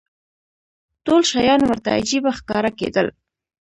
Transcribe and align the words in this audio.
ټول 1.05 1.21
شیان 1.31 1.61
ورته 1.65 1.89
عجیبه 1.99 2.31
ښکاره 2.39 2.71
کېدل. 2.79 3.07